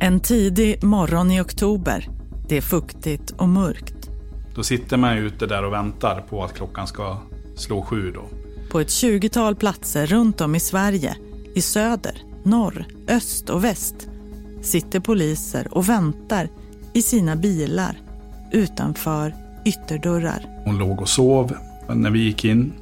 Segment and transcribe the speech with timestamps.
[0.00, 2.08] En tidig morgon i oktober.
[2.48, 4.10] Det är fuktigt och mörkt.
[4.54, 7.16] Då sitter man ute där och väntar på att klockan ska
[7.56, 8.22] slå sju då.
[8.70, 11.16] På ett 20-tal platser runt om i Sverige,
[11.54, 14.08] i söder, norr, öst och väst,
[14.62, 16.48] sitter poliser och väntar
[16.92, 18.00] i sina bilar
[18.52, 19.34] utanför
[19.64, 20.46] ytterdörrar.
[20.64, 21.56] Hon låg och sov
[21.88, 22.72] när vi gick in.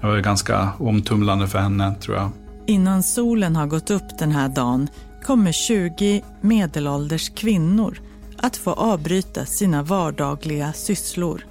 [0.00, 2.30] Det var ganska omtumlande för henne tror jag.
[2.66, 4.88] Innan solen har gått upp den här dagen
[5.28, 8.00] kommer 20 medelålders kvinnor
[8.36, 11.46] att få avbryta sina vardagliga sysslor.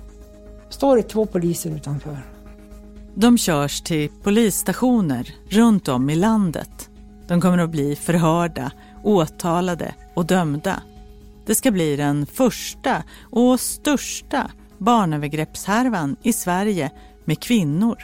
[0.70, 2.18] Står det två poliser utanför.
[3.16, 6.90] De körs till polisstationer runt om i landet.
[7.27, 8.71] De kommer att bli förhörda,
[9.04, 10.82] åtalade och dömda.
[11.46, 16.91] Det ska bli den första och största barnövergreppshärvan i Sverige
[17.26, 17.98] med kvinnor.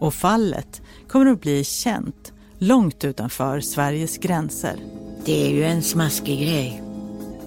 [0.00, 4.99] Och fallet kommer att bli känt långt utanför Sveriges gränser.
[5.24, 6.82] Det är ju en smaskig grej.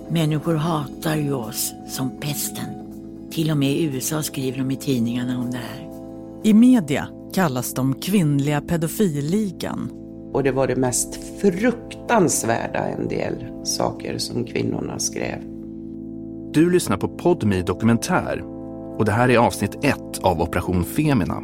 [0.09, 2.65] Människor hatar ju oss som pesten.
[3.31, 5.89] Till och med i USA skriver de i tidningarna om det här.
[6.43, 9.89] I media kallas de kvinnliga pedofilligan.
[10.33, 15.39] Och det var det mest fruktansvärda en del saker som kvinnorna skrev.
[16.53, 18.43] Du lyssnar på Podmi Dokumentär
[18.97, 21.43] och det här är avsnitt ett av Operation Femina.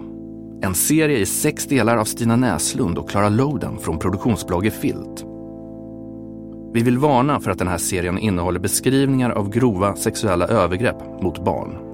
[0.62, 5.26] En serie i sex delar av Stina Näslund och Clara Loden från produktionsbolaget Filt.
[6.74, 11.46] Vi vill varna för att den här serien innehåller beskrivningar av grova sexuella övergrepp mot
[11.46, 11.89] barn.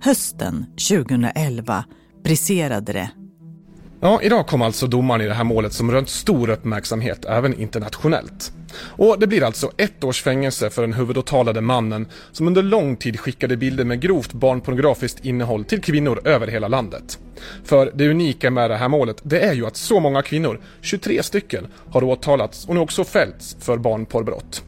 [0.00, 1.84] Hösten 2011
[2.24, 3.10] briserade det.
[4.00, 8.52] Ja, idag kom alltså domaren i det här målet som rönt stor uppmärksamhet även internationellt.
[8.78, 13.20] Och det blir alltså ett års fängelse för den huvudåtalade mannen som under lång tid
[13.20, 17.18] skickade bilder med grovt barnpornografiskt innehåll till kvinnor över hela landet.
[17.64, 21.22] För det unika med det här målet, det är ju att så många kvinnor, 23
[21.22, 24.62] stycken, har åtalats och nu också fällts för barnporrbrott.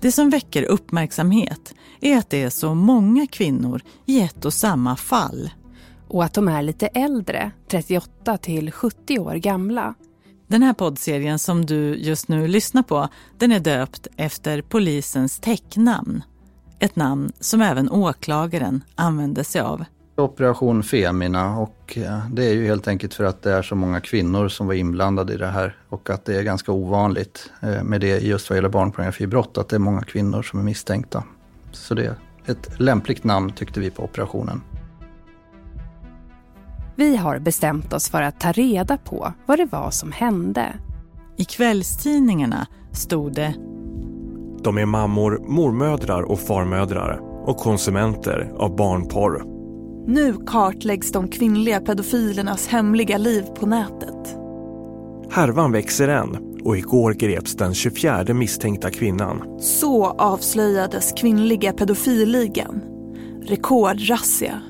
[0.00, 4.96] Det som väcker uppmärksamhet är att det är så många kvinnor i ett och samma
[4.96, 5.50] fall.
[6.08, 9.94] Och att de är lite äldre, 38 till 70 år gamla.
[10.46, 16.22] Den här poddserien som du just nu lyssnar på, den är döpt efter polisens täcknamn.
[16.78, 19.84] Ett namn som även åklagaren använde sig av.
[20.22, 24.00] Operation Femina och eh, det är ju helt enkelt för att det är så många
[24.00, 28.00] kvinnor som var inblandade i det här och att det är ganska ovanligt eh, med
[28.00, 31.24] det just vad gäller barnpornografibrott, att det är många kvinnor som är misstänkta.
[31.72, 32.14] Så det är
[32.46, 34.60] ett lämpligt namn tyckte vi på operationen.
[36.96, 40.74] Vi har bestämt oss för att ta reda på vad det var som hände.
[41.36, 43.54] I kvällstidningarna stod det
[44.62, 49.57] De är mammor, mormödrar och farmödrar och konsumenter av barnporr.
[50.08, 54.36] Nu kartläggs de kvinnliga pedofilernas hemliga liv på nätet.
[55.30, 59.60] Härvan växer än och igår greps den 24 misstänkta kvinnan.
[59.60, 62.80] Så avslöjades kvinnliga pedofilligan.
[63.42, 64.62] Rekordrazzia.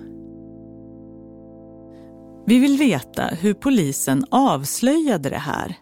[2.47, 5.77] Vi vill veta hur polisen avslöjade det här.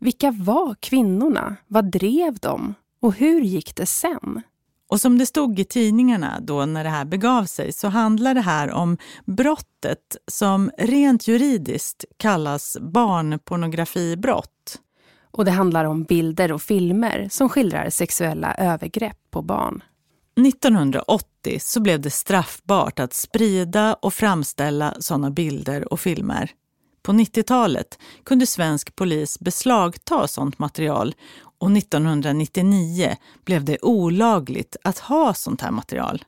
[0.00, 1.56] Vilka var kvinnorna?
[1.66, 2.74] Vad drev de?
[3.02, 4.42] Och hur gick det sen?
[4.88, 8.40] Och som det stod i tidningarna då när det här begav sig så handlar det
[8.40, 14.78] här om brottet som rent juridiskt kallas barnpornografibrott.
[15.30, 19.82] Och det handlar om bilder och filmer som skildrar sexuella övergrepp på barn.
[20.46, 26.50] 1980 så blev det straffbart att sprida och framställa sådana bilder och filmer.
[27.08, 31.14] På 90-talet kunde svensk polis beslagta sådant material
[31.58, 36.24] och 1999 blev det olagligt att ha sånt här material.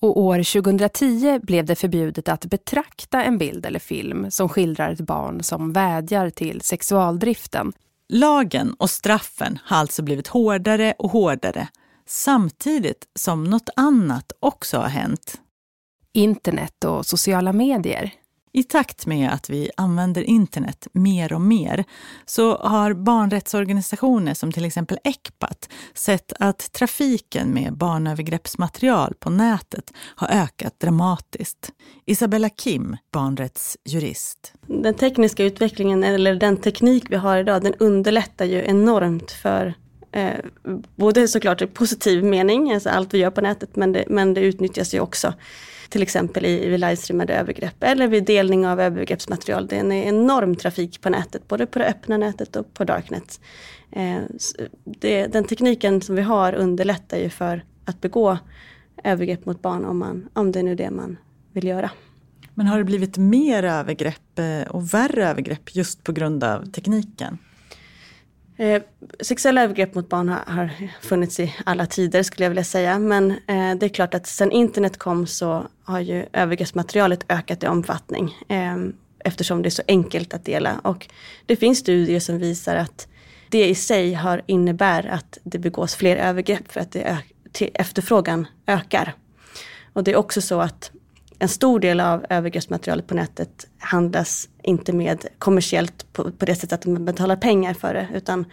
[0.00, 5.00] Och år 2010 blev det förbjudet att betrakta en bild eller film som skildrar ett
[5.00, 7.72] barn som vädjar till sexualdriften.
[8.08, 11.68] Lagen och straffen har alltså blivit hårdare och hårdare
[12.06, 15.40] samtidigt som något annat också har hänt.
[16.12, 18.12] Internet och sociala medier.
[18.56, 21.84] I takt med att vi använder internet mer och mer
[22.26, 30.28] så har barnrättsorganisationer som till exempel ECPAT sett att trafiken med barnövergreppsmaterial på nätet har
[30.28, 31.72] ökat dramatiskt.
[32.06, 34.52] Isabella Kim, barnrättsjurist.
[34.66, 39.74] Den tekniska utvecklingen, eller den teknik vi har idag, den underlättar ju enormt för
[40.12, 40.38] eh,
[40.96, 44.40] både såklart i positiv mening, alltså allt vi gör på nätet, men det, men det
[44.40, 45.34] utnyttjas ju också
[45.88, 49.66] till exempel i, vid livestreamade övergrepp eller vid delning av övergreppsmaterial.
[49.66, 53.40] Det är en enorm trafik på nätet, både på det öppna nätet och på darknet.
[53.90, 54.18] Eh,
[54.84, 58.38] det, den tekniken som vi har underlättar ju för att begå
[59.04, 61.16] övergrepp mot barn om, man, om det är nu det man
[61.52, 61.90] vill göra.
[62.54, 67.38] Men har det blivit mer övergrepp eh, och värre övergrepp just på grund av tekniken?
[68.56, 68.82] Eh,
[69.20, 70.70] sexuella övergrepp mot barn har, har,
[71.02, 72.98] funnits i alla tider skulle jag vilja säga.
[72.98, 77.66] Men eh, det är klart att sedan internet kom så har ju övergreppsmaterialet ökat i
[77.66, 78.34] omfattning.
[78.48, 78.76] Eh,
[79.18, 80.78] eftersom det är så enkelt att dela.
[80.82, 81.08] Och
[81.46, 83.08] det finns studier som visar att
[83.48, 87.18] det i sig har, innebär att det begås fler övergrepp för att det
[87.74, 89.14] efterfrågan ökar.
[89.92, 90.90] Och det är också så att
[91.38, 96.72] en stor del av övergreppsmaterialet på nätet handlas inte med kommersiellt på, på det sättet
[96.72, 98.44] att man betalar pengar för det, utan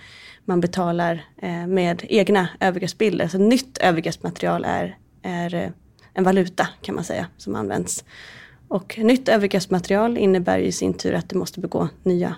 [0.45, 3.27] man betalar eh, med egna övergreppsbilder.
[3.27, 5.69] Så nytt övergreppsmaterial är, är eh,
[6.13, 8.03] en valuta kan man säga, som används.
[8.67, 12.35] Och nytt övergreppsmaterial innebär i sin tur att du måste begå nya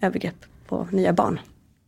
[0.00, 1.40] övergrepp på nya barn.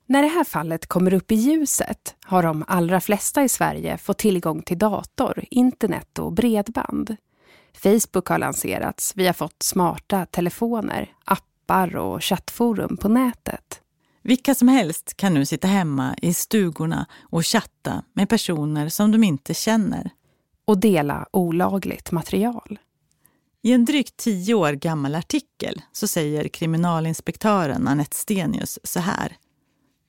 [0.07, 4.19] När det här fallet kommer upp i ljuset har de allra flesta i Sverige fått
[4.19, 7.17] tillgång till dator, internet och bredband.
[7.75, 13.81] Facebook har lanserats, vi har fått smarta telefoner, appar och chattforum på nätet.
[14.23, 19.25] Vilka som helst kan nu sitta hemma i stugorna och chatta med personer som de
[19.25, 20.11] inte känner.
[20.65, 22.79] Och dela olagligt material.
[23.63, 29.37] I en drygt tio år gammal artikel så säger kriminalinspektören Anette Stenius så här.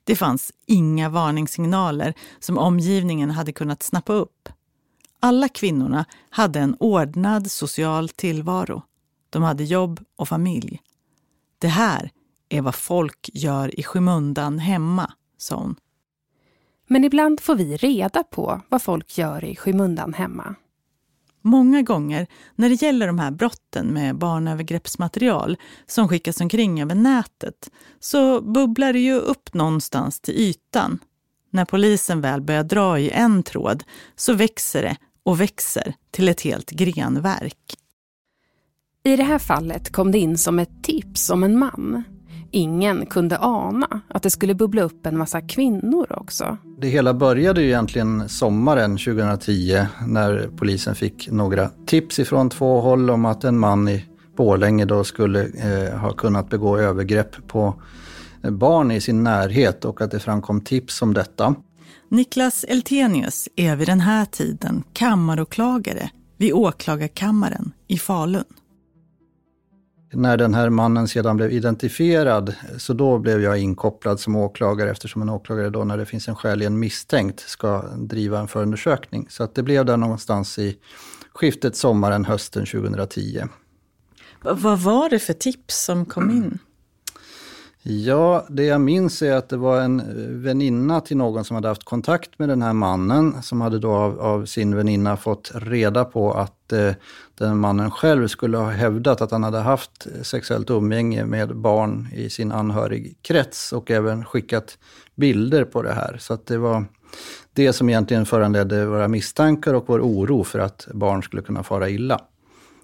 [0.04, 4.48] Det fanns inga varningssignaler som omgivningen hade kunnat snappa upp.
[5.24, 8.82] Alla kvinnorna hade en ordnad social tillvaro.
[9.30, 10.80] De hade jobb och familj.
[11.58, 12.10] Det här
[12.48, 15.76] är vad folk gör i skymundan hemma, sa hon.
[16.86, 20.54] Men ibland får vi reda på vad folk gör i skymundan hemma.
[21.42, 27.70] Många gånger när det gäller de här brotten med barnövergreppsmaterial som skickas omkring över nätet
[28.00, 30.98] så bubblar det ju upp någonstans till ytan.
[31.50, 33.84] När polisen väl börjar dra i en tråd
[34.16, 37.76] så växer det och växer till ett helt grenverk.
[39.04, 42.02] I det här fallet kom det in som ett tips om en man.
[42.50, 46.56] Ingen kunde ana att det skulle bubbla upp en massa kvinnor också.
[46.78, 53.10] Det hela började ju egentligen sommaren 2010 när polisen fick några tips ifrån två håll
[53.10, 54.04] om att en man i
[54.36, 57.74] Borlänge då skulle eh, ha kunnat begå övergrepp på
[58.42, 61.54] barn i sin närhet och att det framkom tips om detta.
[62.12, 68.44] Niklas Eltenius är vid den här tiden kammaråklagare vid åklagarkammaren i Falun.
[70.12, 75.22] När den här mannen sedan blev identifierad, så då blev jag inkopplad som åklagare eftersom
[75.22, 79.26] en åklagare då när det finns en skäligen misstänkt ska driva en förundersökning.
[79.30, 80.76] Så att det blev där någonstans i
[81.34, 83.42] skiftet sommaren, hösten 2010.
[84.42, 86.58] Vad var det för tips som kom in?
[87.84, 91.68] Ja, det jag minns är att det var en eh, väninna till någon som hade
[91.68, 96.04] haft kontakt med den här mannen, som hade då av, av sin väninna fått reda
[96.04, 96.92] på att eh,
[97.38, 102.08] den mannen själv skulle ha hävdat att han hade haft eh, sexuellt umgänge med barn
[102.12, 104.78] i sin anhörigkrets och även skickat
[105.14, 106.16] bilder på det här.
[106.20, 106.84] Så att det var
[107.52, 111.88] det som egentligen föranledde våra misstankar och vår oro för att barn skulle kunna fara
[111.88, 112.20] illa.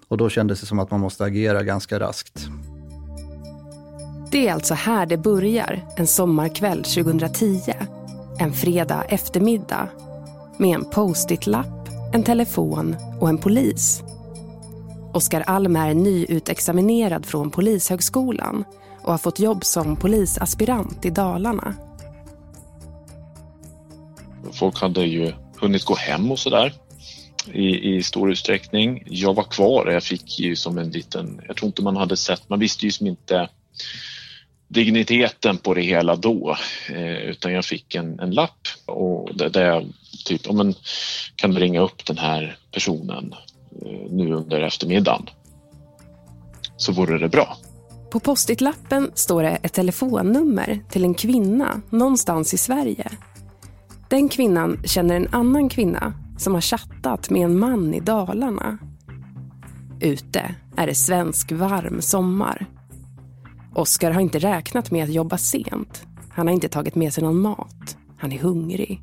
[0.07, 2.49] Och då kändes det som att man måste agera ganska raskt.
[4.31, 7.73] Det är alltså här det börjar, en sommarkväll 2010.
[8.39, 9.89] En fredag eftermiddag.
[10.57, 14.03] Med en post-it-lapp, en telefon och en polis.
[15.13, 18.63] Oskar Alm är nyutexaminerad från Polishögskolan
[19.01, 21.75] och har fått jobb som polisaspirant i Dalarna.
[24.51, 26.73] Folk hade ju hunnit gå hem och sådär
[27.53, 29.03] i, i stor utsträckning.
[29.05, 32.17] Jag var kvar och jag fick ju som en liten, jag tror inte man hade
[32.17, 33.49] sett, man visste ju som inte
[34.69, 36.57] digniteten på det hela då
[36.89, 39.85] eh, utan jag fick en, en lapp och där jag
[40.25, 40.73] typ, ja, men,
[41.35, 43.33] kan du ringa upp den här personen
[43.85, 45.29] eh, nu under eftermiddagen
[46.77, 47.57] så vore det bra.
[48.11, 53.11] På postitlappen står det ett telefonnummer till en kvinna någonstans i Sverige.
[54.09, 58.77] Den kvinnan känner en annan kvinna som har chattat med en man i Dalarna.
[60.01, 62.67] Ute är det svensk varm sommar
[63.75, 66.03] Oskar har inte räknat med att jobba sent.
[66.29, 67.97] Han har inte tagit med sig någon mat.
[68.17, 69.01] Han är hungrig.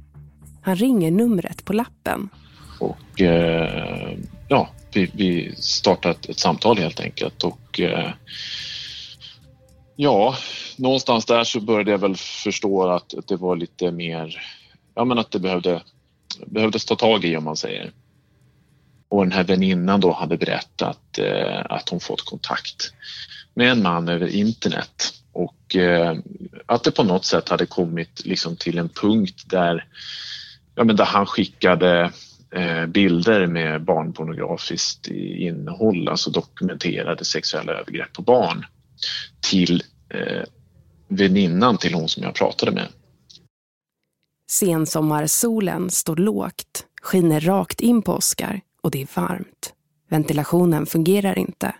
[0.62, 2.28] Han ringer numret på lappen.
[2.80, 4.18] Och eh,
[4.49, 7.44] ja, vi, vi startar ett, ett, samtal helt enkelt.
[7.44, 8.11] Och eh,
[9.96, 10.37] ja,
[10.76, 14.42] någonstans där så började jag väl förstå att det var lite mer
[14.94, 15.82] ja, men att det behövde,
[16.46, 17.92] behövdes ta tag i om man säger.
[19.08, 22.92] Och den här väninnan då hade berättat eh, att hon fått kontakt
[23.56, 26.18] med en man över internet och eh,
[26.66, 29.84] att det på något sätt hade kommit liksom till en punkt där,
[30.75, 32.12] ja, men där han skickade
[32.50, 38.66] eh, bilder med barnpornografiskt innehåll, alltså dokumenterade sexuella övergrepp på barn
[39.50, 40.42] till eh,
[41.08, 42.88] väninnan till hon som jag pratade med.
[44.50, 49.72] Sensommarsolen står lågt, skiner rakt in på Oskar och det är varmt.
[50.10, 51.75] Ventilationen fungerar inte.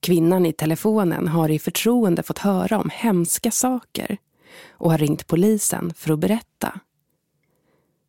[0.00, 4.16] Kvinnan i telefonen har i förtroende fått höra om hemska saker
[4.70, 6.80] och har ringt polisen för att berätta.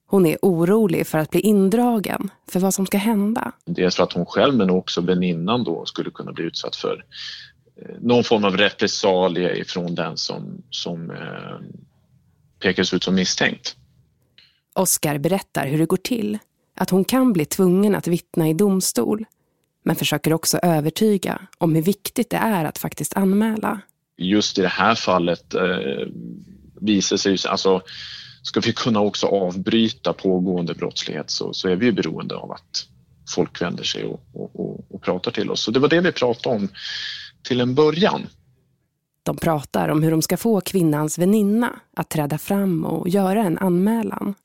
[0.05, 3.51] Hon är orolig för att bli indragen, för vad som ska hända.
[3.65, 7.05] Dels för att hon själv men också väninnan då skulle kunna bli utsatt för
[7.81, 11.77] eh, någon form av repressalie ifrån den som, som eh,
[12.60, 13.75] pekas ut som misstänkt.
[14.74, 16.38] Oskar berättar hur det går till.
[16.75, 19.25] Att hon kan bli tvungen att vittna i domstol.
[19.89, 23.81] Men försöker också övertyga om hur viktigt det är att faktiskt anmäla.
[24.17, 26.08] Just i det här fallet eh,
[26.81, 27.81] visar sig alltså
[28.41, 32.86] ska vi kunna också avbryta pågående brottslighet så, så är vi beroende av att
[33.36, 35.63] folk vänder sig och, och, och, och pratar till oss.
[35.63, 36.67] Så det var det vi pratade om
[37.43, 38.22] till en början.
[39.24, 43.58] De pratar om hur de ska få kvinnans väninna att träda fram och göra en
[43.58, 44.36] anmälan.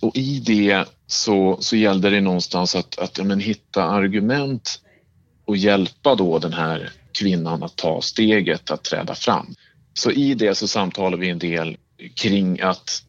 [0.00, 4.80] Och i det så, så gällde det någonstans att, att ja, men, hitta argument
[5.44, 9.54] och hjälpa då den här kvinnan att ta steget att träda fram.
[9.94, 11.76] Så i det så samtalar vi en del
[12.14, 13.02] kring att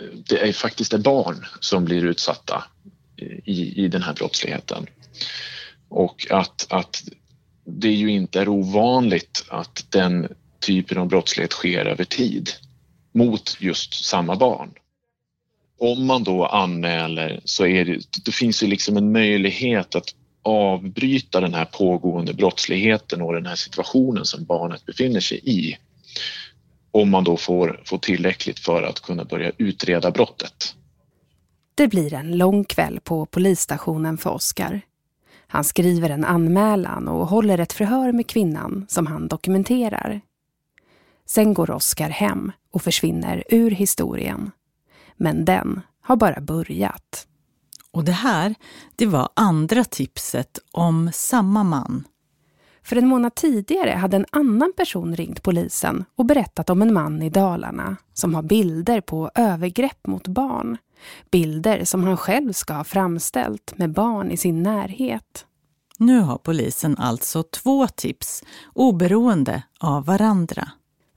[0.00, 2.64] eh, det är faktiskt är barn som blir utsatta
[3.44, 4.86] i, i den här brottsligheten.
[5.88, 7.02] Och att, att
[7.64, 10.28] det ju inte är ovanligt att den
[10.60, 12.50] typen av brottslighet sker över tid
[13.14, 14.70] mot just samma barn.
[15.78, 21.40] Om man då anmäler så är det, det finns ju liksom en möjlighet att avbryta
[21.40, 25.76] den här pågående brottsligheten och den här situationen som barnet befinner sig i.
[26.90, 30.74] Om man då får, får tillräckligt för att kunna börja utreda brottet.
[31.74, 34.80] Det blir en lång kväll på polisstationen för Oskar.
[35.46, 40.20] Han skriver en anmälan och håller ett förhör med kvinnan som han dokumenterar.
[41.26, 44.50] Sen går Oskar hem och försvinner ur historien.
[45.16, 47.26] Men den har bara börjat.
[47.90, 48.54] Och det här,
[48.96, 52.04] det var andra tipset om samma man.
[52.82, 57.22] För en månad tidigare hade en annan person ringt polisen och berättat om en man
[57.22, 60.76] i Dalarna som har bilder på övergrepp mot barn.
[61.30, 65.46] Bilder som han själv ska ha framställt med barn i sin närhet.
[65.98, 68.44] Nu har polisen alltså två tips,
[68.74, 70.68] oberoende av varandra.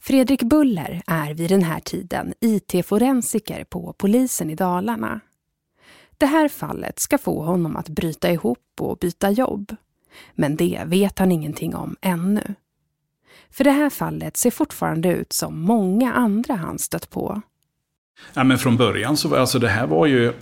[0.01, 5.19] Fredrik Buller är vid den här tiden IT-forensiker på polisen i Dalarna.
[6.17, 9.75] Det här fallet ska få honom att bryta ihop och byta jobb.
[10.35, 12.55] Men det vet han ingenting om ännu.
[13.51, 17.41] För det här fallet ser fortfarande ut som många andra han stött på.
[18.33, 20.33] Ja, men från början så var alltså det här var ju,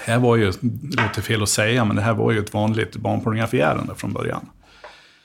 [0.00, 2.96] här var ju, det låter fel att säga, men det här var ju ett vanligt
[2.96, 4.46] barnpornografiärende från början.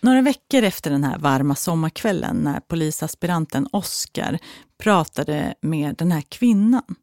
[0.02, 4.40] Några veckor efter den här varma sommarkvällen när polisaspiranten Oskar
[4.78, 6.96] pratade med den här kvinnan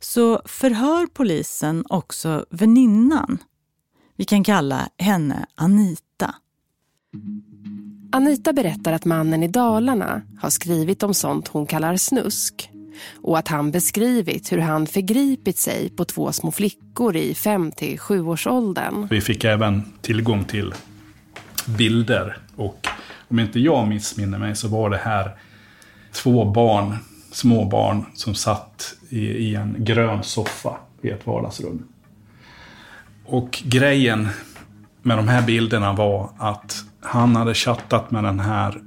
[0.00, 3.38] så förhör polisen också väninnan.
[4.16, 6.34] Vi kan kalla henne Anita.
[8.12, 12.70] Anita berättar att mannen i Dalarna har skrivit om sånt hon kallar snusk
[13.22, 18.46] och att han beskrivit hur han förgripit sig på två små flickor i 5-7 års
[18.46, 19.08] åldern.
[19.10, 20.74] Vi fick även tillgång till
[21.66, 22.88] bilder och
[23.28, 25.36] om inte jag missminner mig så var det här
[26.12, 26.96] två barn,
[27.32, 31.88] små barn som satt i, i en grön soffa i ett vardagsrum.
[33.24, 34.28] Och grejen
[35.02, 38.80] med de här bilderna var att han hade chattat med den här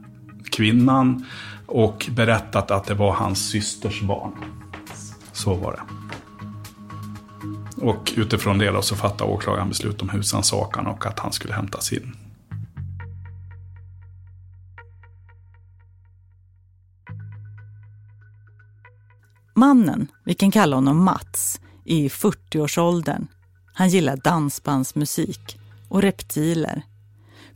[0.52, 1.26] kvinnan
[1.66, 4.32] och berättat att det var hans systers barn.
[5.32, 5.82] Så var det.
[7.82, 11.94] Och utifrån det då så fattade åklagaren beslut om husrannsakan och att han skulle hämtas
[11.94, 12.25] in.
[19.66, 23.28] Mannen, vi kan kalla honom Mats, är i 40-årsåldern.
[23.74, 25.58] Han gillar dansbandsmusik
[25.90, 26.82] och reptiler.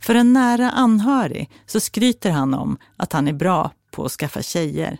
[0.00, 4.42] För en nära anhörig så skryter han om att han är bra på att skaffa
[4.42, 4.98] tjejer.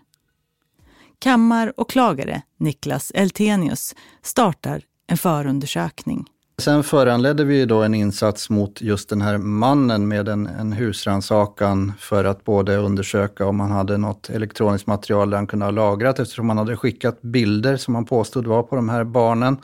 [1.18, 6.26] Kammaråklagare Niklas Eltenius startar en förundersökning.
[6.60, 11.92] Sen föranledde vi då en insats mot just den här mannen med en, en husrannsakan
[11.98, 16.18] för att både undersöka om han hade något elektroniskt material där han kunde ha lagrat
[16.18, 19.56] eftersom han hade skickat bilder som han påstod var på de här barnen.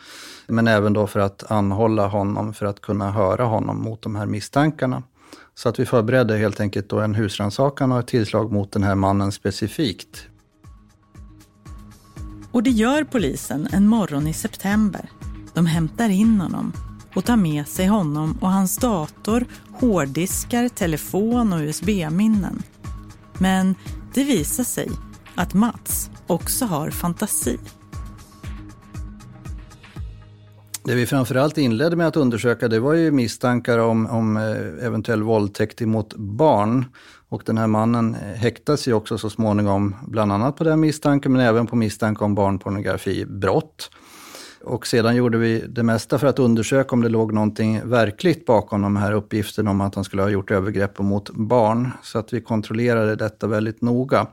[0.46, 4.26] Men även då för att anhålla honom för att kunna höra honom mot de här
[4.26, 5.02] misstankarna.
[5.54, 8.94] Så att vi förberedde helt enkelt då en husrannsakan och ett tillslag mot den här
[8.94, 10.26] mannen specifikt.
[12.52, 15.10] Och det gör polisen en morgon i september.
[15.56, 16.72] De hämtar in honom
[17.14, 22.62] och tar med sig honom och hans dator, hårddiskar, telefon och USB-minnen.
[23.38, 23.74] Men
[24.14, 24.88] det visar sig
[25.34, 27.58] att Mats också har fantasi.
[30.84, 35.22] Det vi framförallt inledde med att undersöka det var ju misstankar om, om eh, eventuell
[35.22, 36.84] våldtäkt emot barn.
[37.28, 41.32] Och den här mannen eh, häktas ju också så småningom, bland annat på den misstanken,
[41.32, 43.90] men även på misstanke om barnpornografibrott.
[44.64, 48.82] Och sedan gjorde vi det mesta för att undersöka om det låg någonting verkligt bakom
[48.82, 51.90] de här uppgifterna om att han skulle ha gjort övergrepp mot barn.
[52.02, 54.26] Så att vi kontrollerade detta väldigt noga.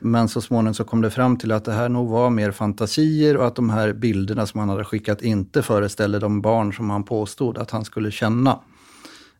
[0.00, 3.36] Men så småningom så kom det fram till att det här nog var mer fantasier
[3.36, 7.04] och att de här bilderna som han hade skickat inte föreställde de barn som han
[7.04, 8.60] påstod att han skulle känna.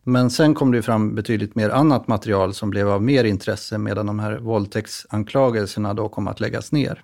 [0.03, 4.05] Men sen kom det fram betydligt mer annat material som blev av mer intresse medan
[4.05, 7.03] de här våldtäktsanklagelserna då kom att läggas ner.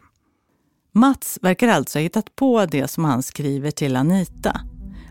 [0.98, 4.62] Mats verkar alltså ha hittat på det som han skriver till Anita.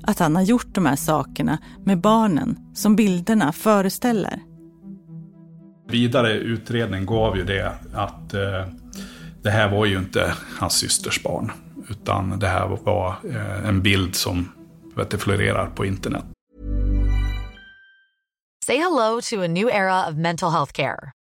[0.02, 4.43] Att han har gjort de här sakerna med barnen som bilderna föreställer.
[5.88, 8.66] Vidare utredning gav ju det att eh,
[9.43, 11.52] det här var ju inte hans systers barn.
[11.90, 14.52] Utan det här var eh, en bild som
[14.97, 16.25] vet, florerar på internet.
[18.66, 21.15] Say hello to a new era of mental health care.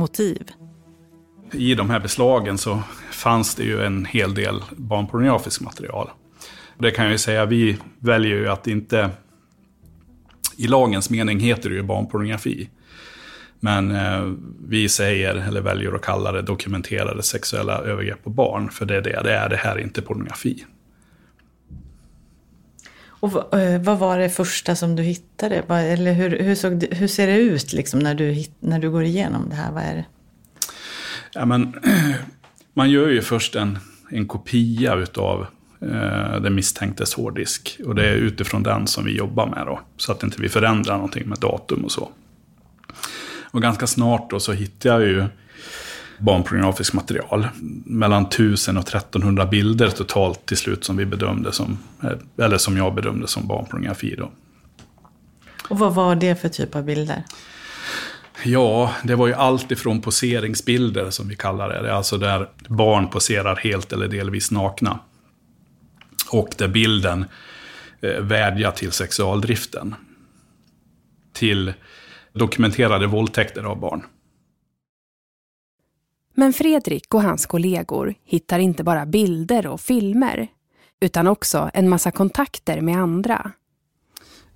[0.00, 0.50] motiv.
[1.52, 6.10] I de här beslagen så fanns det ju en hel del barnpornografiskt material.
[6.78, 9.10] Det kan jag ju säga, vi väljer ju att inte...
[10.56, 12.68] I lagens mening heter det ju barnpornografi.
[13.60, 14.32] Men eh,
[14.68, 18.70] vi säger, eller väljer att kalla det dokumenterade sexuella övergrepp på barn.
[18.70, 20.64] För det är det det är, det här är inte pornografi.
[23.20, 25.56] Och eh, vad var det första som du hittade?
[25.68, 29.48] Eller hur, hur, såg hur ser det ut liksom när, du, när du går igenom
[29.48, 29.72] det här?
[29.72, 30.04] Vad är det?
[31.32, 31.74] Ja, men,
[32.74, 33.78] man gör ju först en,
[34.10, 35.46] en kopia utav
[35.80, 37.80] eh, den misstänktes hårddisk.
[37.84, 39.80] Och det är utifrån den som vi jobbar med då.
[39.96, 42.10] Så att inte vi förändrar någonting med datum och så.
[43.52, 45.24] Och ganska snart då så hittade jag ju
[46.20, 47.48] barnpornografiskt material.
[47.84, 52.76] Mellan 1000 och 1300 bilder totalt till slut som vi bedömde som, eh, eller som
[52.76, 54.30] jag bedömde som barnpornografi då.
[55.68, 57.24] Och vad var det för typ av bilder?
[58.44, 61.94] Ja, det var ju allt ifrån poseringsbilder som vi kallar det.
[61.94, 64.98] Alltså där barn poserar helt eller delvis nakna.
[66.30, 67.24] Och där bilden
[68.00, 69.94] eh, vädjar till sexualdriften.
[71.32, 71.72] Till
[72.32, 74.02] dokumenterade våldtäkter av barn.
[76.40, 80.48] Men Fredrik och hans kollegor hittar inte bara bilder och filmer
[81.00, 83.52] utan också en massa kontakter med andra.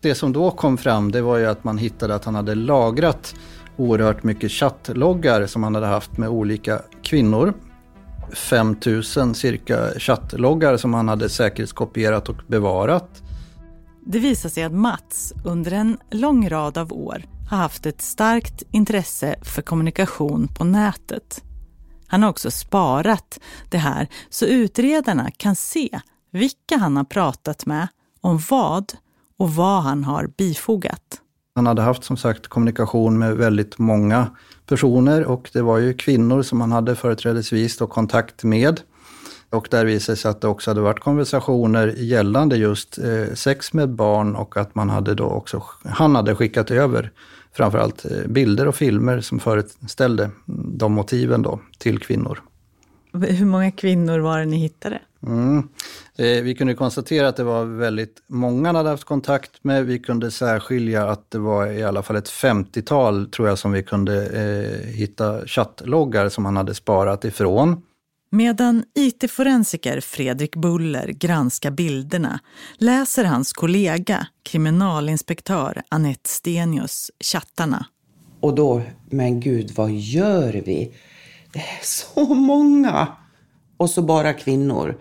[0.01, 3.35] Det som då kom fram det var ju att man hittade att han hade lagrat
[3.77, 7.55] oerhört mycket chattloggar som han hade haft med olika kvinnor.
[8.33, 13.23] 5000 cirka chattloggar som han hade säkerhetskopierat och bevarat.
[14.07, 18.63] Det visar sig att Mats under en lång rad av år har haft ett starkt
[18.71, 21.43] intresse för kommunikation på nätet.
[22.07, 27.89] Han har också sparat det här så utredarna kan se vilka han har pratat med,
[28.21, 28.93] om vad
[29.39, 31.21] och vad han har bifogat.
[31.55, 34.31] Han hade haft som sagt kommunikation med väldigt många
[34.67, 38.81] personer och det var ju kvinnor som han hade företrädesvis då kontakt med.
[39.51, 43.73] Och där visade det sig att det också hade varit konversationer gällande just eh, sex
[43.73, 47.13] med barn och att man hade då också, han hade skickat över
[47.57, 50.31] framförallt eh, bilder och filmer som föreställde
[50.77, 52.43] de motiven då till kvinnor.
[53.13, 55.01] Hur många kvinnor var det ni hittade?
[55.27, 55.69] Mm.
[56.19, 59.87] Eh, vi kunde konstatera att det var väldigt många han hade haft kontakt med.
[59.87, 63.83] Vi kunde särskilja att det var i alla fall ett 50-tal, tror jag, som vi
[63.83, 67.83] kunde eh, hitta chattloggar som han hade sparat ifrån.
[68.35, 72.41] Medan IT-forensiker Fredrik Buller granskar bilderna
[72.79, 77.87] läser hans kollega, kriminalinspektör Annette Stenius, chattarna.
[78.41, 80.95] Och då, men gud, vad gör vi?
[81.53, 83.09] Det är så många!
[83.77, 84.99] Och så bara kvinnor.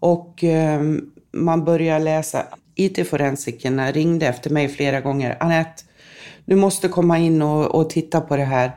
[0.00, 0.80] Och eh,
[1.32, 2.46] man börjar läsa.
[2.74, 5.36] IT-forensikerna ringde efter mig flera gånger.
[5.40, 5.82] Annette,
[6.44, 8.72] du måste komma in och, och titta på det här.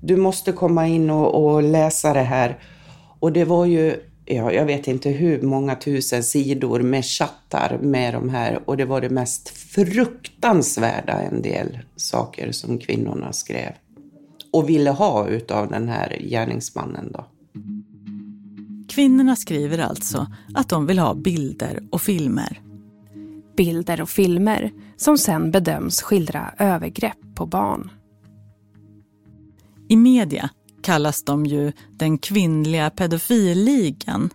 [0.00, 2.58] Du måste komma in och, och läsa det här.
[3.20, 8.14] Och det var ju, ja, jag vet inte hur många tusen sidor med chattar med
[8.14, 8.60] de här.
[8.64, 13.72] Och det var det mest fruktansvärda en del saker som kvinnorna skrev.
[14.52, 17.26] Och ville ha utav den här gärningsmannen då.
[18.88, 22.60] Kvinnorna skriver alltså att de vill ha bilder och filmer.
[23.56, 27.90] Bilder och filmer som sen bedöms skildra övergrepp på barn.
[29.88, 30.50] I media
[30.86, 34.30] kallas de ju den kvinnliga pedofilligan.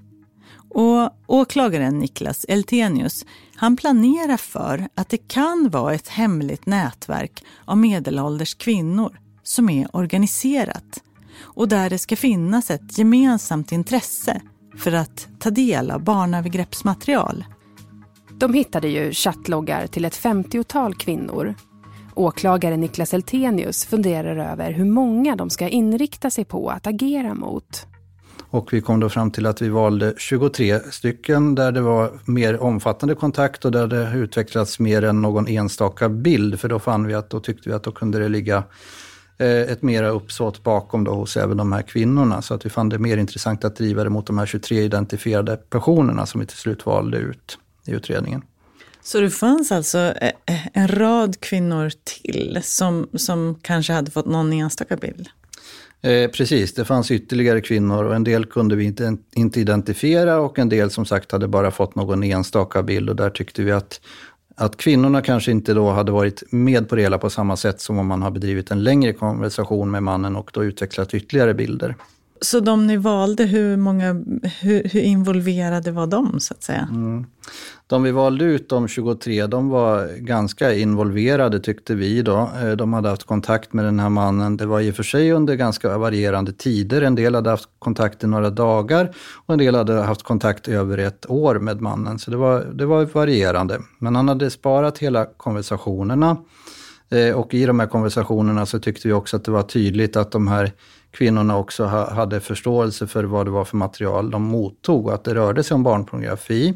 [0.69, 7.77] Och åklagaren Niklas Eltenius, han planerar för att det kan vara ett hemligt nätverk av
[7.77, 11.03] medelålders kvinnor som är organiserat
[11.39, 14.41] och där det ska finnas ett gemensamt intresse
[14.77, 17.45] för att ta del av barnövergreppsmaterial.
[18.39, 21.55] De hittade ju chattloggar till ett 50-tal kvinnor.
[22.15, 27.87] Åklagare Niklas Eltenius funderar över hur många de ska inrikta sig på att agera mot.
[28.51, 32.61] Och vi kom då fram till att vi valde 23 stycken där det var mer
[32.61, 36.59] omfattande kontakt och där det utvecklats mer än någon enstaka bild.
[36.59, 38.63] För då fann vi att då tyckte vi att då kunde det ligga
[39.37, 42.41] eh, ett mera uppsåt bakom då hos även de här kvinnorna.
[42.41, 45.57] Så att vi fann det mer intressant att driva det mot de här 23 identifierade
[45.57, 48.41] personerna som vi till slut valde ut i utredningen.
[49.03, 54.25] Så det fanns alltså eh, eh, en rad kvinnor till som, som kanske hade fått
[54.25, 55.29] någon enstaka bild?
[56.01, 60.59] Eh, precis, det fanns ytterligare kvinnor och en del kunde vi inte, inte identifiera och
[60.59, 63.99] en del som sagt hade bara fått någon enstaka bild och där tyckte vi att
[64.55, 67.99] att kvinnorna kanske inte då hade varit med på det hela på samma sätt som
[67.99, 71.95] om man har bedrivit en längre konversation med mannen och då utvecklat ytterligare bilder.
[72.45, 74.13] Så de ni valde, hur, många,
[74.61, 76.87] hur, hur involverade var de så att säga?
[76.91, 77.25] Mm.
[77.87, 82.49] De vi valde ut, de 23, de var ganska involverade tyckte vi då.
[82.63, 84.57] Eh, de hade haft kontakt med den här mannen.
[84.57, 87.01] Det var i och för sig under ganska varierande tider.
[87.01, 90.97] En del hade haft kontakt i några dagar och en del hade haft kontakt över
[90.97, 92.19] ett år med mannen.
[92.19, 93.81] Så det var, det var varierande.
[93.99, 96.37] Men han hade sparat hela konversationerna.
[97.09, 100.31] Eh, och i de här konversationerna så tyckte vi också att det var tydligt att
[100.31, 100.71] de här
[101.11, 105.35] kvinnorna också hade förståelse för vad det var för material de mottog och att det
[105.35, 106.73] rörde sig om barnpornografi.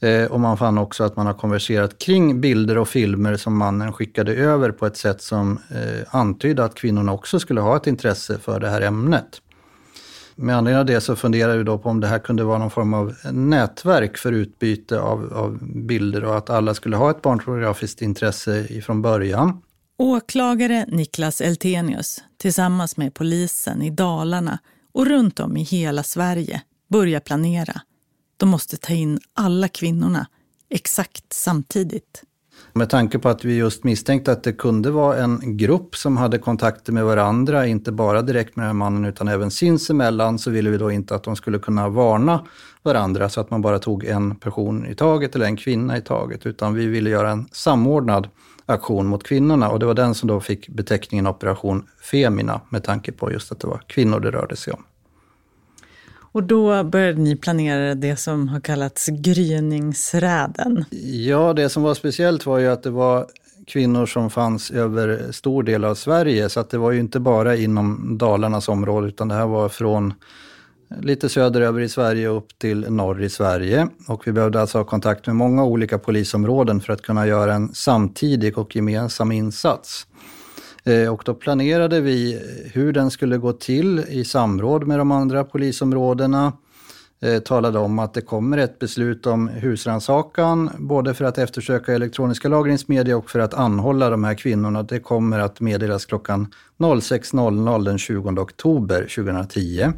[0.00, 3.92] Eh, och man fann också att man har konverserat kring bilder och filmer som mannen
[3.92, 8.38] skickade över på ett sätt som eh, antydde att kvinnorna också skulle ha ett intresse
[8.38, 9.42] för det här ämnet.
[10.34, 12.70] Med anledning av det så funderar vi då på om det här kunde vara någon
[12.70, 18.02] form av nätverk för utbyte av, av bilder och att alla skulle ha ett barnpornografiskt
[18.02, 19.62] intresse från början.
[19.98, 24.58] Åklagare Niklas Eltenius tillsammans med polisen i Dalarna
[24.92, 27.80] och runt om i hela Sverige börja planera.
[28.36, 30.26] De måste ta in alla kvinnorna
[30.70, 32.22] exakt samtidigt.
[32.72, 36.38] Med tanke på att vi just misstänkte att det kunde vara en grupp som hade
[36.38, 40.70] kontakter med varandra, inte bara direkt med den här mannen utan även sinsemellan, så ville
[40.70, 42.46] vi då inte att de skulle kunna varna
[42.82, 46.46] varandra så att man bara tog en person i taget eller en kvinna i taget,
[46.46, 48.28] utan vi ville göra en samordnad
[48.68, 53.12] aktion mot kvinnorna och det var den som då fick beteckningen Operation Femina med tanke
[53.12, 54.84] på just att det var kvinnor det rörde sig om.
[56.32, 60.84] Och då började ni planera det som har kallats gryningsräden.
[61.26, 63.26] Ja, det som var speciellt var ju att det var
[63.66, 66.48] kvinnor som fanns över stor del av Sverige.
[66.48, 70.14] Så att det var ju inte bara inom Dalarnas område, utan det här var från
[71.00, 73.88] lite söderöver i Sverige och upp till norr i Sverige.
[74.06, 77.74] Och vi behövde alltså ha kontakt med många olika polisområden för att kunna göra en
[77.74, 80.06] samtidig och gemensam insats.
[80.84, 82.40] Eh, och då planerade vi
[82.72, 86.52] hur den skulle gå till i samråd med de andra polisområdena.
[87.20, 92.48] Eh, talade om att det kommer ett beslut om husrannsakan, både för att eftersöka elektroniska
[92.48, 94.82] lagringsmedia och för att anhålla de här kvinnorna.
[94.82, 96.46] Det kommer att meddelas klockan
[96.78, 99.92] 06.00 den 20 oktober 2010.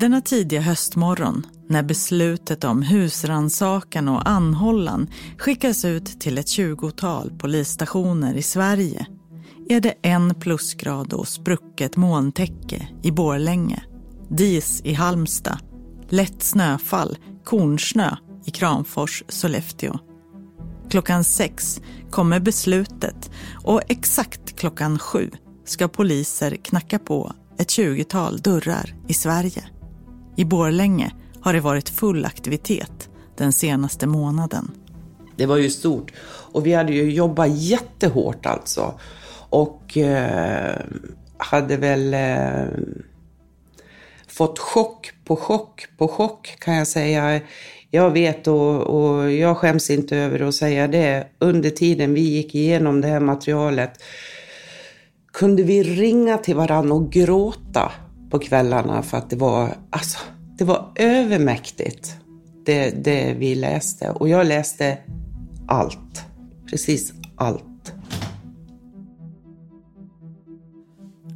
[0.00, 8.34] Denna tidiga höstmorgon, när beslutet om husransakan och anhållan skickas ut till ett tjugotal polisstationer
[8.34, 9.06] i Sverige,
[9.68, 13.82] är det en plusgrad och sprucket molntäcke i Borlänge,
[14.28, 15.58] dis i Halmstad,
[16.08, 19.98] lätt snöfall, kornsnö i Kramfors, Sollefteå.
[20.90, 23.30] Klockan sex kommer beslutet
[23.64, 25.30] och exakt klockan sju
[25.64, 29.64] ska poliser knacka på ett tjugotal dörrar i Sverige.
[30.40, 34.70] I Borlänge har det varit full aktivitet den senaste månaden.
[35.36, 36.12] Det var ju stort.
[36.52, 39.00] Och vi hade ju jobbat jättehårt alltså.
[39.50, 40.76] Och eh,
[41.36, 42.78] hade väl eh,
[44.28, 47.40] fått chock på chock på chock kan jag säga.
[47.90, 51.26] Jag vet och, och jag skäms inte över att säga det.
[51.38, 54.02] Under tiden vi gick igenom det här materialet
[55.32, 57.92] kunde vi ringa till varandra och gråta
[58.30, 60.18] på kvällarna för att det var, alltså,
[60.58, 62.16] det var övermäktigt
[62.64, 64.10] det, det vi läste.
[64.10, 64.98] Och jag läste
[65.68, 66.24] allt.
[66.70, 67.92] Precis allt.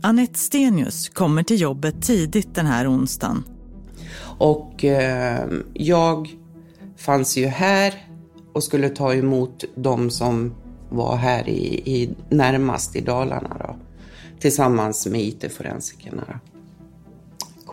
[0.02, 3.44] Anette Stenius kommer till jobbet tidigt den här onsdagen.
[4.38, 6.28] Och eh, jag
[6.96, 7.94] fanns ju här
[8.52, 10.54] och skulle ta emot de som
[10.90, 13.76] var här i, i närmast i Dalarna då,
[14.40, 16.40] tillsammans med IT-forensikerna.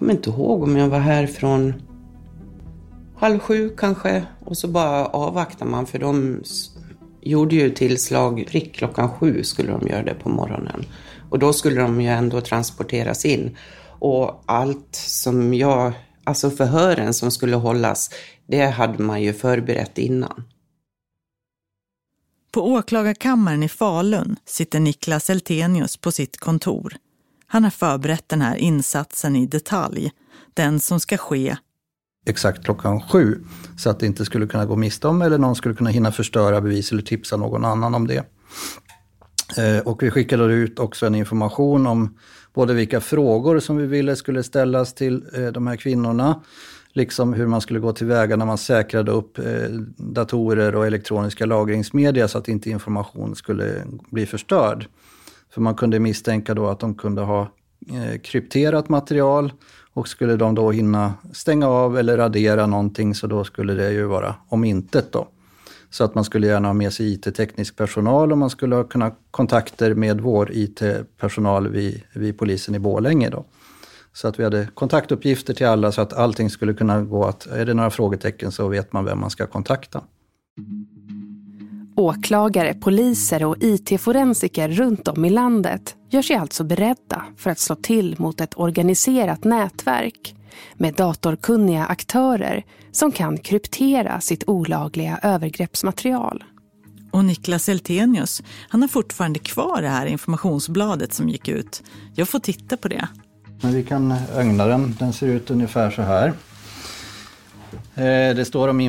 [0.01, 1.73] Jag kommer inte ihåg om jag var här från
[3.17, 6.43] halv sju kanske och så bara avvaktar man för de
[7.21, 10.85] gjorde ju tillslag prick klockan sju skulle de göra det på morgonen.
[11.29, 13.57] Och då skulle de ju ändå transporteras in.
[13.99, 18.09] Och allt som jag, alltså förhören som skulle hållas,
[18.47, 20.43] det hade man ju förberett innan.
[22.51, 26.97] På åklagarkammaren i Falun sitter Niklas Eltenius på sitt kontor.
[27.51, 30.11] Han har förberett den här insatsen i detalj.
[30.53, 31.55] Den som ska ske
[32.25, 33.43] exakt klockan sju.
[33.77, 36.61] Så att det inte skulle kunna gå miste om eller någon skulle kunna hinna förstöra
[36.61, 38.25] bevis eller tipsa någon annan om det.
[39.57, 42.17] Eh, och vi skickade ut också en information om
[42.53, 46.41] både vilka frågor som vi ville skulle ställas till eh, de här kvinnorna,
[46.93, 52.27] liksom hur man skulle gå tillväga när man säkrade upp eh, datorer och elektroniska lagringsmedia
[52.27, 54.87] så att inte information skulle bli förstörd.
[55.53, 57.41] För man kunde misstänka då att de kunde ha
[57.89, 59.53] eh, krypterat material
[59.93, 64.05] och skulle de då hinna stänga av eller radera någonting så då skulle det ju
[64.05, 65.27] vara om intet då.
[65.89, 69.11] Så att man skulle gärna ha med sig IT-teknisk personal och man skulle ha kunna
[69.31, 73.45] kontakter med vår IT-personal vid, vid polisen i Bålänge då.
[74.13, 77.65] Så att vi hade kontaktuppgifter till alla så att allting skulle kunna gå att, är
[77.65, 80.01] det några frågetecken så vet man vem man ska kontakta.
[82.01, 87.75] Åklagare, poliser och IT-forensiker runt om i landet gör sig alltså beredda för att slå
[87.75, 90.35] till mot ett organiserat nätverk
[90.77, 96.43] med datorkunniga aktörer som kan kryptera sitt olagliga övergreppsmaterial.
[97.11, 101.83] Och Niklas Eltenius, han har fortfarande kvar det här informationsbladet som gick ut.
[102.15, 103.07] Jag får titta på det.
[103.61, 104.95] Men vi kan ögna den.
[104.99, 106.33] Den ser ut ungefär så här.
[107.95, 108.80] Eh, det står om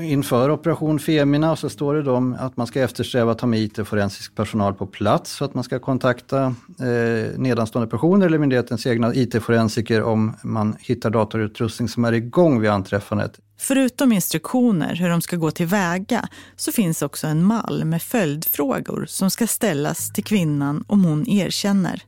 [0.00, 3.60] inför operation Femina och så står det om att man ska eftersträva att ha med
[3.60, 6.44] IT-forensisk personal på plats så att man ska kontakta
[6.80, 12.70] eh, nedanstående personer eller myndighetens egna IT-forensiker om man hittar datorutrustning som är igång vid
[12.70, 13.40] anträffandet.
[13.58, 19.30] Förutom instruktioner hur de ska gå tillväga så finns också en mall med följdfrågor som
[19.30, 22.02] ska ställas till kvinnan om hon erkänner.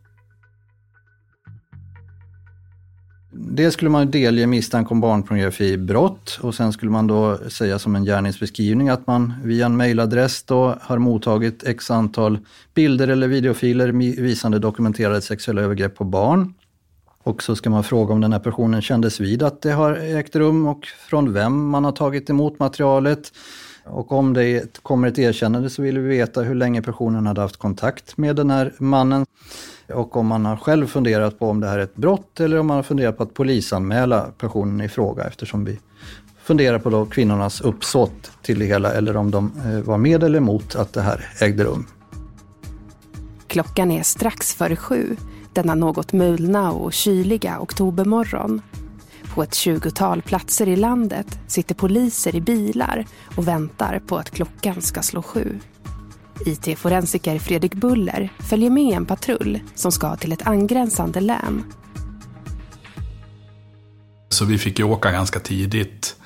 [3.35, 8.05] Dels skulle man delge misstanke om barnpornografibrott och sen skulle man då säga som en
[8.05, 12.38] gärningsbeskrivning att man via en mejladress då har mottagit x antal
[12.75, 13.92] bilder eller videofiler
[14.23, 16.55] visande dokumenterade sexuella övergrepp på barn.
[17.23, 20.37] Och så ska man fråga om den här personen kändes vid att det har ägt
[20.37, 23.33] rum och från vem man har tagit emot materialet.
[23.85, 27.57] Och om det kommer ett erkännande så vill vi veta hur länge personen hade haft
[27.57, 29.27] kontakt med den här mannen.
[29.95, 32.66] Och om man har själv funderat på om det här är ett brott eller om
[32.66, 35.79] man har funderat på att polisanmäla personen i fråga eftersom vi
[36.42, 40.38] funderar på då kvinnornas uppsåt till det hela eller om de eh, var med eller
[40.38, 41.87] emot att det här ägde rum.
[43.47, 45.16] Klockan är strax före sju
[45.53, 48.62] denna något mulna och kyliga oktobermorgon.
[49.35, 54.83] På ett tjugotal platser i landet sitter poliser i bilar och väntar på att klockan
[54.83, 55.61] ska slå sju.
[56.47, 61.64] IT-forensiker Fredrik Buller följer med en patrull som ska till ett angränsande län.
[64.29, 66.16] Så vi fick ju åka ganska tidigt.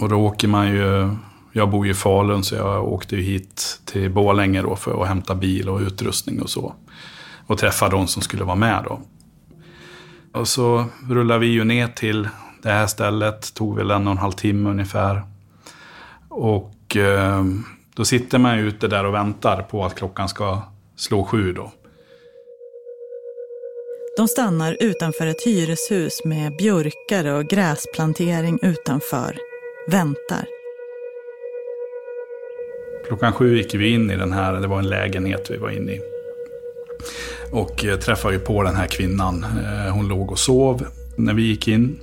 [0.00, 1.16] Och då åker man ju,
[1.52, 5.08] jag bor ju i Falun så jag åkte ju hit till Borlänge då för att
[5.08, 6.74] hämta bil och utrustning och så.
[7.46, 9.00] Och träffa de som skulle vara med då.
[10.32, 12.28] Och så rullade vi ju ner till
[12.62, 15.22] det här stället, tog väl en och en halv timme ungefär.
[16.28, 17.44] Och eh,
[17.94, 20.62] då sitter man ute där och väntar på att klockan ska
[20.96, 21.72] slå sju då.
[24.16, 29.38] De stannar utanför ett hyreshus med björkar och gräsplantering utanför.
[29.88, 30.44] Väntar.
[33.06, 35.92] Klockan sju gick vi in i den här, det var en lägenhet vi var inne
[35.92, 36.09] i.
[37.52, 39.44] Och eh, träffade ju på den här kvinnan.
[39.44, 40.86] Eh, hon låg och sov
[41.16, 42.00] när vi gick in.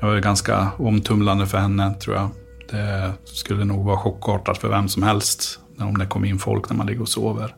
[0.00, 2.28] Det var ganska omtumlande för henne tror jag.
[2.70, 6.76] Det skulle nog vara chockartat för vem som helst om det kom in folk när
[6.76, 7.54] man ligger och sover.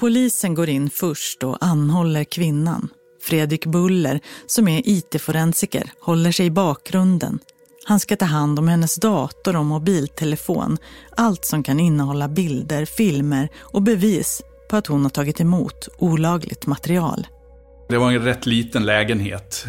[0.00, 2.88] Polisen går in först och anhåller kvinnan.
[3.22, 7.38] Fredrik Buller, som är IT-forensiker, håller sig i bakgrunden.
[7.84, 10.78] Han ska ta hand om hennes dator och mobiltelefon.
[11.16, 16.66] Allt som kan innehålla bilder, filmer och bevis på att hon har tagit emot olagligt
[16.66, 17.26] material.
[17.88, 19.66] Det var en rätt liten lägenhet.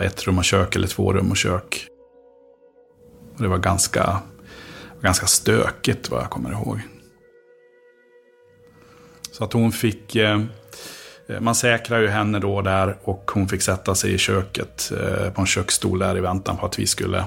[0.00, 1.86] Ett rum och kök eller två rum och kök.
[3.38, 4.18] det var ganska,
[5.00, 6.80] ganska stökigt vad jag kommer ihåg.
[9.32, 10.16] Så att hon fick...
[10.16, 10.40] Eh,
[11.40, 15.40] man säkrar ju henne då där och hon fick sätta sig i köket eh, på
[15.40, 17.24] en köksstol där i väntan på att vi skulle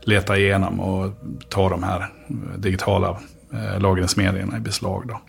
[0.00, 1.12] leta igenom och
[1.48, 2.06] ta de här
[2.56, 3.18] digitala
[3.52, 5.08] eh, lagringsmedierna i beslag.
[5.08, 5.20] Då.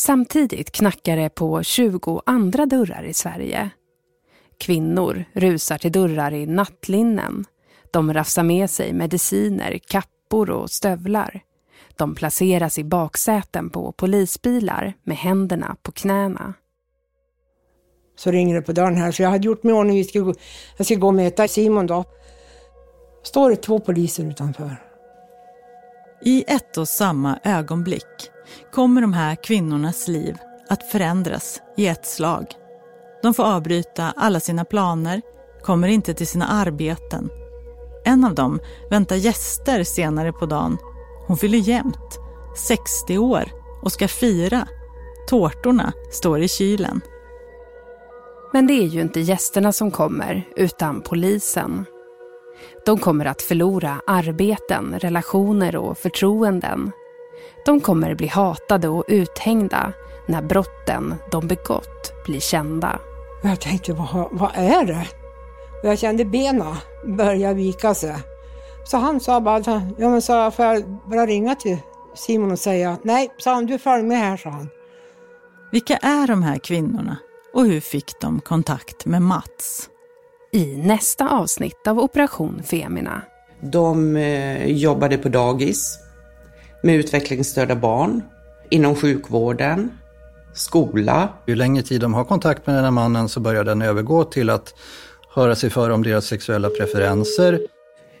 [0.00, 3.70] Samtidigt knackar det på 20 andra dörrar i Sverige.
[4.60, 7.44] Kvinnor rusar till dörrar i nattlinnen.
[7.92, 11.40] De rafsar med sig mediciner, kappor och stövlar.
[11.96, 16.54] De placeras i baksäten på polisbilar med händerna på knäna.
[18.16, 19.96] Så ringer det på dörren här, så jag hade gjort mig ordning.
[19.96, 20.34] Vi skulle,
[20.76, 22.04] jag ska gå och möta Simon då.
[23.22, 24.76] Står det två poliser utanför.
[26.22, 28.30] I ett och samma ögonblick
[28.72, 30.36] kommer de här kvinnornas liv
[30.68, 32.46] att förändras i ett slag.
[33.22, 35.22] De får avbryta alla sina planer,
[35.62, 37.30] kommer inte till sina arbeten.
[38.04, 38.60] En av dem
[38.90, 40.78] väntar gäster senare på dagen
[41.26, 42.18] hon fyller jämnt,
[42.56, 43.44] 60 år
[43.82, 44.68] och ska fira.
[45.28, 47.00] Tårtorna står i kylen.
[48.52, 51.84] Men det är ju inte gästerna som kommer, utan polisen.
[52.86, 56.92] De kommer att förlora arbeten, relationer och förtroenden.
[57.64, 59.92] De kommer bli hatade och uthängda
[60.26, 63.00] när brotten de begått blir kända.
[63.42, 65.06] Jag tänkte, vad, vad är det?
[65.82, 66.76] jag kände benen
[67.06, 68.14] börja vika sig.
[68.84, 71.78] Så han sa bara, ja men så får jag bara ringa till
[72.14, 74.68] Simon och säga, nej, sa han, du följ med här, sa han.
[75.72, 77.16] Vilka är de här kvinnorna
[77.54, 79.88] och hur fick de kontakt med Mats?
[80.52, 83.22] I nästa avsnitt av Operation Femina.
[83.60, 85.98] De eh, jobbade på dagis
[86.82, 88.22] med utvecklingsstörda barn,
[88.70, 89.90] inom sjukvården,
[90.54, 91.28] skola.
[91.46, 94.50] Ju längre tid de har kontakt med den här mannen så börjar den övergå till
[94.50, 94.74] att
[95.34, 97.60] höra sig för om deras sexuella preferenser.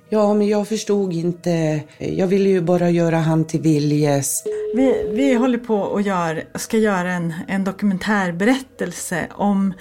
[0.08, 1.82] Ja, men jag förstod inte.
[1.98, 4.44] Jag ville ju bara göra han till viljes.
[4.74, 9.74] Vi, vi håller på och gör, ska göra en, en dokumentärberättelse om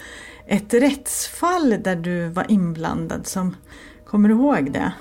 [0.48, 3.28] ett rättsfall där du var inblandad.
[3.28, 3.56] Som,
[4.10, 4.91] kommer du ihåg det?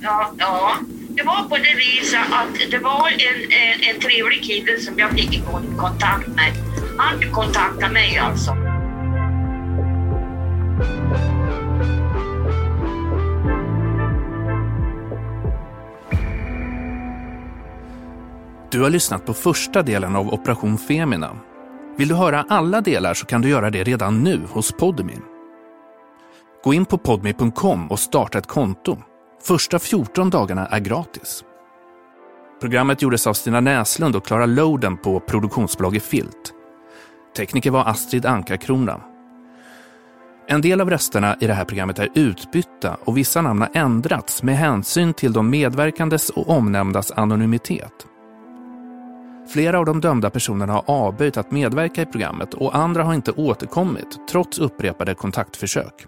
[0.00, 0.76] Ja, ja,
[1.08, 5.10] det var på det viset att det var en, en, en trevlig kille som jag
[5.10, 5.44] fick
[5.76, 6.52] kontakt med.
[6.98, 8.56] Han kontaktade mig alltså.
[18.70, 21.36] Du har lyssnat på första delen av Operation Femina.
[21.96, 25.31] Vill du höra alla delar så kan du göra det redan nu hos Podmi.
[26.64, 28.96] Gå in på podmi.com och starta ett konto.
[29.42, 31.44] Första 14 dagarna är gratis.
[32.60, 36.52] Programmet gjordes av Stina Näslund och Klara Loden på produktionsbolaget Filt.
[37.36, 39.00] Tekniker var Astrid Ankarkrona.
[40.48, 44.42] En del av rösterna i det här programmet är utbytta och vissa namn har ändrats
[44.42, 48.06] med hänsyn till de medverkandes och omnämndas anonymitet.
[49.48, 53.32] Flera av de dömda personerna har avböjt att medverka i programmet och andra har inte
[53.32, 56.06] återkommit trots upprepade kontaktförsök.